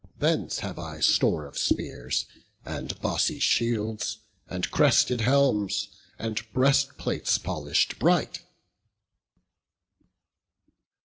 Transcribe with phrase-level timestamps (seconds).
[0.17, 2.25] Thence have I store of spears,
[2.65, 4.17] and bossy shields,
[4.49, 8.41] And crested helms, and breastplates polish'd bright."